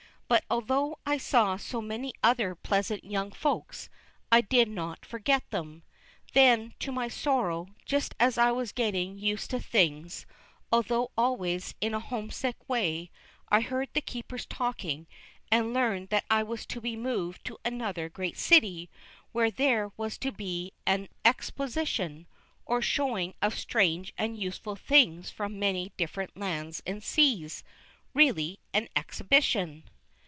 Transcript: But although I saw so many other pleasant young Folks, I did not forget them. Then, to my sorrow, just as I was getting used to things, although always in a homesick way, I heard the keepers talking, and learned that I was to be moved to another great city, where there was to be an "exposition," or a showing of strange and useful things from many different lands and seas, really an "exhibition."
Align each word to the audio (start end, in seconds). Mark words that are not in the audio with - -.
But 0.33 0.45
although 0.49 0.97
I 1.05 1.17
saw 1.17 1.57
so 1.57 1.81
many 1.81 2.13
other 2.23 2.55
pleasant 2.55 3.03
young 3.03 3.31
Folks, 3.31 3.89
I 4.31 4.39
did 4.39 4.69
not 4.69 5.05
forget 5.05 5.43
them. 5.49 5.83
Then, 6.31 6.73
to 6.79 6.93
my 6.93 7.09
sorrow, 7.09 7.67
just 7.85 8.15
as 8.17 8.37
I 8.37 8.49
was 8.49 8.71
getting 8.71 9.17
used 9.19 9.49
to 9.49 9.59
things, 9.59 10.25
although 10.71 11.11
always 11.17 11.75
in 11.81 11.93
a 11.93 11.99
homesick 11.99 12.55
way, 12.69 13.11
I 13.49 13.59
heard 13.59 13.89
the 13.93 13.99
keepers 13.99 14.45
talking, 14.45 15.05
and 15.51 15.73
learned 15.73 16.07
that 16.11 16.23
I 16.29 16.43
was 16.43 16.65
to 16.67 16.79
be 16.79 16.95
moved 16.95 17.43
to 17.47 17.57
another 17.65 18.07
great 18.07 18.37
city, 18.37 18.89
where 19.33 19.51
there 19.51 19.91
was 19.97 20.17
to 20.19 20.31
be 20.31 20.71
an 20.85 21.09
"exposition," 21.25 22.25
or 22.65 22.77
a 22.77 22.81
showing 22.81 23.33
of 23.41 23.59
strange 23.59 24.13
and 24.17 24.39
useful 24.39 24.77
things 24.77 25.29
from 25.29 25.59
many 25.59 25.91
different 25.97 26.37
lands 26.37 26.81
and 26.87 27.03
seas, 27.03 27.65
really 28.13 28.59
an 28.73 28.87
"exhibition." 28.95 29.89